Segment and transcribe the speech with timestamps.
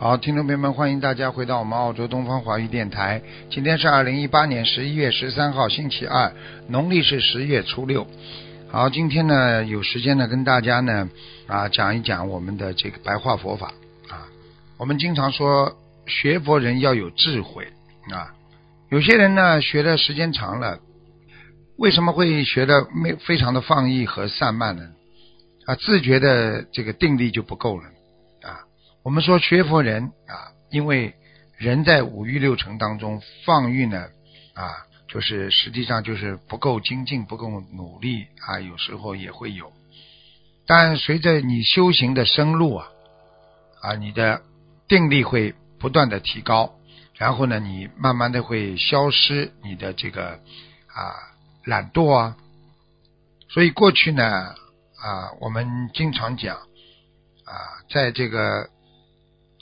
[0.00, 3.20] 好，听众朋友们，欢迎大家回到我们澳洲东方华语电台。
[3.50, 6.32] 今天是二零一八年十一月十三号，星期二，
[6.68, 8.06] 农历是十月初六。
[8.70, 11.10] 好，今天呢有时间呢跟大家呢
[11.48, 13.72] 啊讲一讲我们的这个白话佛法
[14.08, 14.28] 啊。
[14.76, 17.66] 我们经常说学佛人要有智慧
[18.12, 18.30] 啊，
[18.90, 20.78] 有些人呢学的时间长了，
[21.76, 24.90] 为什么会学的没非常的放逸和散漫呢？
[25.66, 27.82] 啊，自觉的这个定力就不够了。
[29.08, 31.14] 我们说学佛人啊，因为
[31.56, 34.04] 人在五欲六尘当中放欲呢
[34.52, 39.72] 啊，就是实际上就是不够精进、不够努力啊，有时候也会有。
[40.66, 42.86] 但随着你修行的深入啊
[43.80, 44.42] 啊，你的
[44.88, 46.74] 定力会不断的提高，
[47.14, 51.16] 然后呢，你慢慢的会消失你的这个啊
[51.64, 52.36] 懒惰啊。
[53.48, 54.54] 所以过去呢
[55.00, 56.56] 啊，我们经常讲
[57.46, 58.68] 啊，在这个。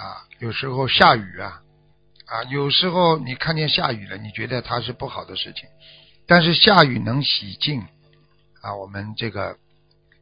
[0.00, 1.60] 啊，有时候下雨啊，
[2.24, 5.68] 啊，有时候你看见下雨了，你觉得它是不好的事情，
[6.26, 7.82] 但是下雨能洗净
[8.62, 9.58] 啊，我们这个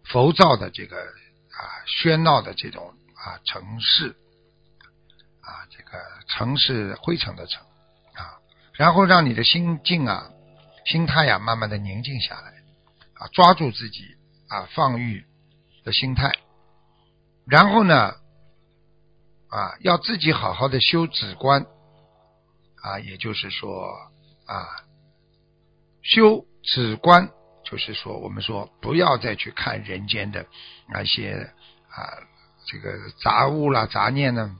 [0.03, 4.17] 浮躁的这个啊喧闹的这种啊城市
[5.43, 7.63] 啊，这个城市灰尘的城
[8.15, 8.35] 啊，
[8.73, 10.29] 然后让你的心境啊、
[10.87, 12.51] 心态呀，慢慢的宁静下来
[13.15, 14.17] 啊，抓住自己
[14.49, 15.25] 啊放欲
[15.85, 16.33] 的心态，
[17.47, 18.17] 然后呢。
[19.51, 21.67] 啊，要自己好好的修止观
[22.83, 23.89] 啊，也就是说
[24.45, 24.85] 啊，
[26.03, 27.31] 修止观，
[27.65, 30.47] 就是说我们说不要再去看人间的
[30.87, 31.51] 那些
[31.89, 32.29] 啊
[32.67, 34.55] 这个杂物啦、杂念呢，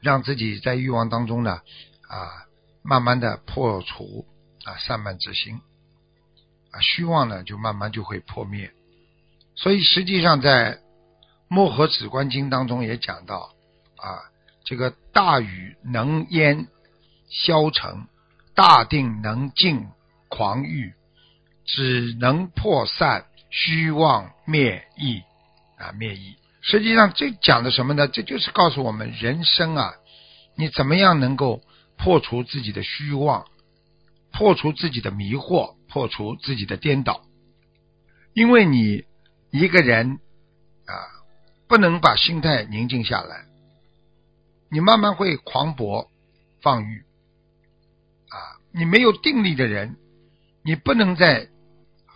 [0.00, 1.60] 让自己在欲望当中呢
[2.08, 2.46] 啊，
[2.82, 4.26] 慢慢的破除
[4.64, 5.60] 啊散漫之心
[6.70, 8.72] 啊，虚妄呢就慢慢就会破灭。
[9.56, 10.76] 所以实际上在
[11.48, 13.50] 《漠河止观经》当中也讲到。
[14.00, 14.22] 啊，
[14.64, 16.66] 这个大禹能淹
[17.28, 18.06] 消沉，
[18.54, 19.88] 大定能静
[20.28, 20.94] 狂欲，
[21.64, 25.22] 只能破散虚妄灭意
[25.76, 26.36] 啊灭意。
[26.62, 28.08] 实际上这讲的什么呢？
[28.08, 29.94] 这就是告诉我们人生啊，
[30.56, 31.62] 你怎么样能够
[31.96, 33.46] 破除自己的虚妄，
[34.32, 37.22] 破除自己的迷惑，破除自己的颠倒。
[38.34, 39.04] 因为你
[39.50, 40.20] 一个人
[40.86, 40.94] 啊，
[41.66, 43.49] 不能把心态宁静下来。
[44.70, 46.10] 你慢慢会狂搏
[46.62, 47.00] 放欲
[48.28, 48.36] 啊！
[48.72, 49.96] 你没有定力的人，
[50.62, 51.48] 你不能在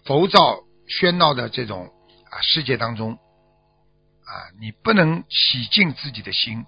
[0.05, 1.93] 浮躁喧闹的这种
[2.31, 6.65] 啊世界当中啊，你不能洗净自己的心，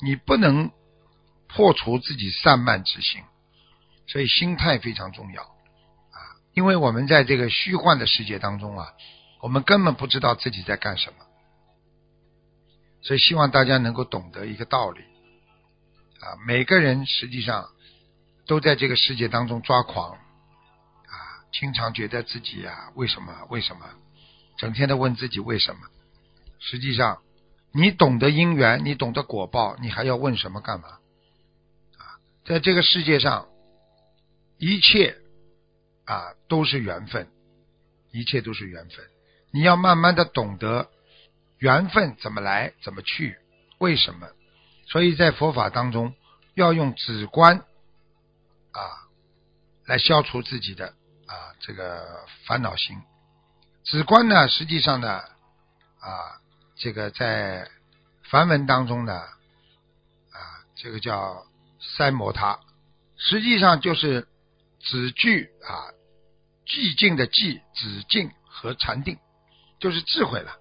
[0.00, 0.70] 你不能
[1.48, 3.22] 破除自己散漫之心，
[4.06, 6.18] 所以心态非常重要啊！
[6.54, 8.92] 因为我们在这个虚幻的世界当中啊，
[9.40, 11.16] 我们根本不知道自己在干什么，
[13.02, 15.02] 所以希望大家能够懂得一个道理。
[16.20, 17.68] 啊，每个人实际上
[18.46, 21.14] 都在这个世界当中抓狂啊，
[21.52, 23.46] 经常觉得自己呀，为什么？
[23.50, 23.86] 为什么？
[24.56, 25.80] 整天的问自己为什么？
[26.58, 27.22] 实际上，
[27.72, 30.88] 你懂得因缘，你懂得果报，你还要问什么干嘛？
[30.88, 32.16] 啊，
[32.46, 33.46] 在这个世界上，
[34.58, 35.18] 一切
[36.06, 37.28] 啊都是缘分，
[38.10, 39.04] 一切都是缘分。
[39.52, 40.88] 你要慢慢的懂得
[41.58, 43.36] 缘分怎么来，怎么去，
[43.78, 44.26] 为什么？
[44.86, 46.14] 所以在佛法当中，
[46.54, 48.80] 要用止观啊
[49.84, 50.94] 来消除自己的
[51.26, 52.96] 啊这个烦恼心。
[53.84, 55.18] 止观呢，实际上呢
[55.98, 56.40] 啊
[56.76, 57.68] 这个在
[58.30, 60.38] 梵文当中呢啊
[60.76, 61.44] 这个叫
[61.80, 62.60] 三摩他，
[63.16, 64.28] 实际上就是
[64.80, 65.90] 止句啊
[66.66, 69.18] 寂静的寂止静和禅定，
[69.78, 70.56] 就是智慧了。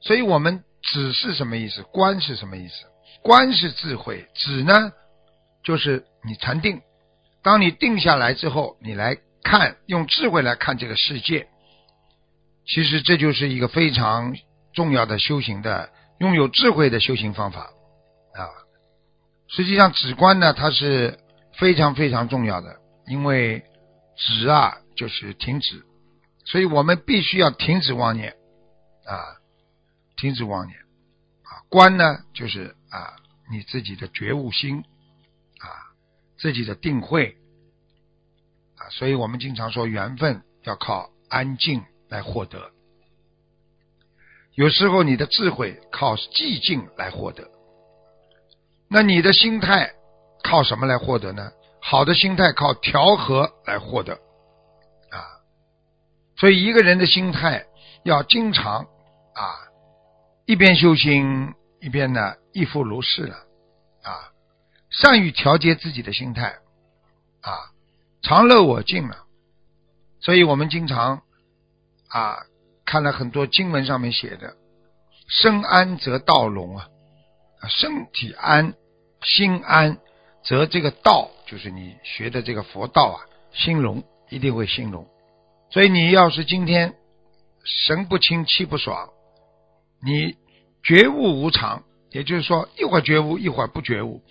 [0.00, 1.82] 所以我们止是什么意思？
[1.84, 2.91] 观是什么意思？
[3.22, 4.92] 观是智慧，止呢
[5.62, 6.82] 就是你禅定。
[7.42, 11.48] 当你定下来之后，你来看，用智慧来看这个世界。
[12.64, 14.36] 其实这就是一个非常
[14.72, 17.62] 重要的修行的，拥有智慧的修行方法
[18.34, 18.46] 啊。
[19.48, 21.18] 实际上止观呢，它是
[21.58, 22.76] 非常非常重要的，
[23.06, 23.64] 因为
[24.16, 25.82] 止啊就是停止，
[26.44, 28.36] 所以我们必须要停止妄念
[29.04, 29.18] 啊，
[30.16, 31.66] 停止妄念啊。
[31.68, 33.16] 观呢，就是啊
[33.50, 34.84] 你自己的觉悟心
[35.58, 35.66] 啊，
[36.38, 37.36] 自己的定慧
[38.76, 42.70] 啊，所以我们经常说缘分要靠安静来获得，
[44.54, 47.50] 有时候你的智慧靠寂静来获得，
[48.88, 49.92] 那你的心态
[50.42, 51.50] 靠什么来获得呢？
[51.80, 54.14] 好的心态靠调和来获得
[55.10, 55.18] 啊，
[56.36, 57.64] 所以一个人的心态
[58.04, 58.84] 要经常
[59.34, 59.44] 啊
[60.46, 63.36] 一边修心一边呢亦复如是了
[64.02, 64.32] 啊，
[64.90, 66.56] 善于调节自己的心态
[67.40, 67.72] 啊，
[68.22, 69.24] 常乐我净了。
[70.20, 71.22] 所以我们经常
[72.08, 72.38] 啊
[72.84, 74.56] 看了很多经文上面写的
[75.28, 76.88] “身安则道隆”啊，
[77.68, 78.74] 身体安
[79.22, 79.98] 心安。
[80.44, 83.18] 则这个道就是你学的这个佛道啊，
[83.52, 85.06] 兴隆一定会兴隆。
[85.70, 86.96] 所以你要是今天
[87.62, 89.10] 神不清气不爽，
[90.04, 90.36] 你
[90.82, 94.22] 觉悟无常，也就是说一会儿觉悟一会儿不觉悟，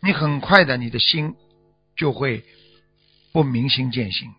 [0.00, 1.34] 你很快的你的心
[1.96, 2.44] 就会
[3.32, 4.32] 不明心见性。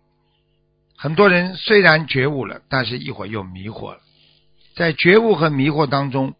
[0.96, 4.00] 很多人虽然觉悟了，但是一会儿又迷惑了。
[4.76, 6.34] 在觉悟和迷惑当中，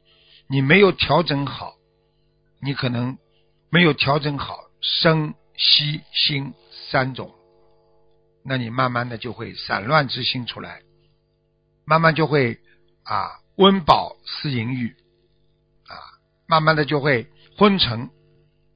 [0.48, 1.74] 你没有调整好，
[2.60, 3.18] 你可能。
[3.70, 6.54] 没有调整好生息心
[6.92, 7.34] 三种，
[8.44, 10.82] 那你慢慢的就会散乱之心出来，
[11.84, 12.60] 慢慢就会
[13.02, 14.94] 啊温饱思淫欲，
[16.54, 17.26] 慢慢的就会
[17.58, 18.10] 昏沉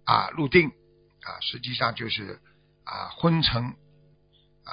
[0.04, 2.40] 啊入定啊，实际上就是
[2.82, 4.72] 啊昏沉啊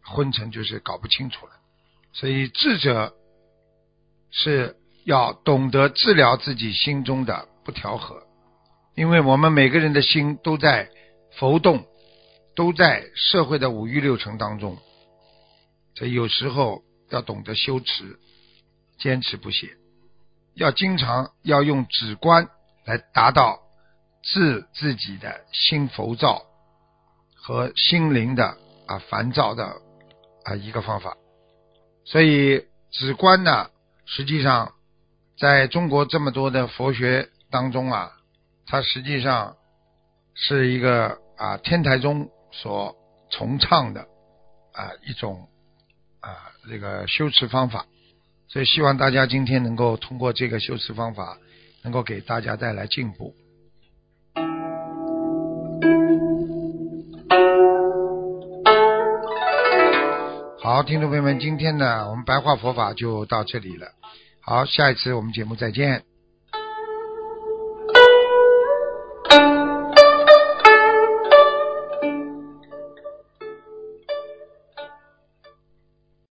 [0.00, 1.52] 昏沉就是搞不清楚了，
[2.14, 3.14] 所以智者
[4.30, 4.74] 是
[5.04, 8.22] 要懂得治疗自己心中的不调和。
[8.94, 10.88] 因为我们每个人的心都在
[11.38, 11.84] 浮动，
[12.56, 14.78] 都在社会的五欲六尘当中，
[15.94, 18.18] 所以有时候要懂得修持，
[18.96, 19.76] 坚持不懈，
[20.54, 22.48] 要经常要用止观
[22.84, 23.60] 来达到
[24.22, 26.42] 治自己的心浮躁
[27.36, 28.56] 和心灵的
[28.86, 29.76] 啊烦躁的
[30.44, 31.16] 啊一个方法。
[32.04, 33.70] 所以止观呢，
[34.06, 34.72] 实际上
[35.38, 38.12] 在中国这么多的佛学当中啊。
[38.66, 39.56] 它实际上
[40.32, 42.96] 是一个啊天台宗所
[43.30, 44.00] 崇尚的
[44.72, 45.50] 啊一种
[46.20, 47.84] 啊这个修持方法，
[48.48, 51.38] 所以希望大家今天能够通过这个修辞方法，
[51.82, 53.34] 能够给大家带来进步。
[60.60, 63.88] 好，听众朋友们，今天呢我们白话佛法就到这里了。
[64.40, 66.04] 好，下一次我们节目再见。